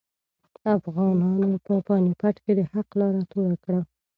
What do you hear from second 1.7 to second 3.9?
پاني پت کې د حق لاره توره کړه.